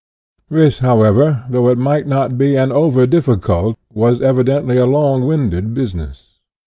This, 0.49 0.79
however, 0.79 1.45
though 1.47 1.69
it 1.69 1.77
might 1.77 2.07
not 2.07 2.35
be 2.35 2.55
an 2.55 2.71
over 2.71 3.05
difficult, 3.05 3.77
was 3.93 4.19
evidently 4.19 4.77
a 4.77 4.87
long 4.87 5.27
winded, 5.27 5.75
business. 5.75 6.39